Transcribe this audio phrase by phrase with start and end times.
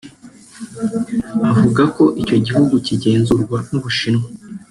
[1.49, 4.27] avuga ko icyo gihugu kigenzurwa n’u Bushinwa